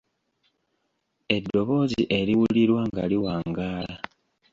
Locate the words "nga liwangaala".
2.89-3.95